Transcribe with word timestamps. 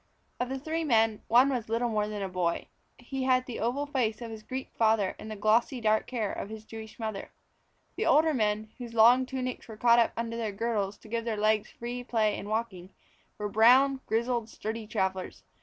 Of 0.39 0.49
the 0.49 0.57
three 0.57 0.83
men, 0.83 1.21
one 1.27 1.49
was 1.49 1.69
little 1.69 1.87
more 1.89 2.07
than 2.07 2.23
a 2.23 2.27
boy. 2.27 2.69
He 2.97 3.21
had 3.25 3.45
the 3.45 3.59
oval 3.59 3.85
face 3.85 4.19
of 4.19 4.31
his 4.31 4.41
Greek 4.41 4.71
father 4.75 5.15
and 5.19 5.29
the 5.29 5.35
glossy 5.35 5.79
dark 5.79 6.09
hair 6.09 6.33
of 6.33 6.49
his 6.49 6.65
Jewish 6.65 6.97
mother. 6.97 7.29
The 7.95 8.07
older 8.07 8.33
men, 8.33 8.71
whose 8.79 8.95
long 8.95 9.27
tunics 9.27 9.67
were 9.67 9.77
caught 9.77 9.99
up 9.99 10.11
under 10.17 10.37
their 10.37 10.53
girdles 10.53 10.97
to 10.97 11.07
give 11.07 11.23
their 11.23 11.37
legs 11.37 11.69
free 11.69 12.03
play 12.03 12.35
in 12.35 12.49
walking, 12.49 12.89
were 13.37 13.47
brown, 13.47 14.01
grizzled, 14.07 14.49
sturdy 14.49 14.87
travellers. 14.87 15.43